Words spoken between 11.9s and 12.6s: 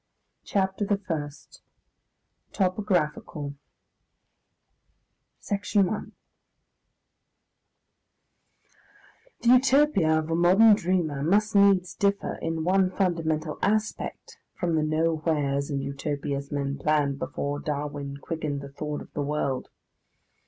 differ